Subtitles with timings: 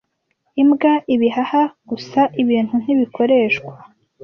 [0.61, 3.73] Imbwa ibihaha Gusa ibintu ntibikoreshwa